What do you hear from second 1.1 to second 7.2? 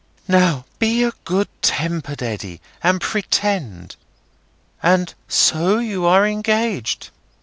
good tempered Eddy, and pretend. And so you are engaged?"